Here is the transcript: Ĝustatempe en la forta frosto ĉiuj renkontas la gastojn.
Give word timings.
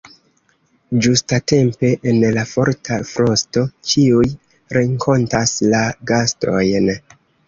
Ĝustatempe 1.07 1.91
en 2.11 2.15
la 2.37 2.45
forta 2.51 2.97
frosto 3.09 3.63
ĉiuj 3.91 4.23
renkontas 4.79 5.53
la 5.75 5.83
gastojn. 6.13 6.89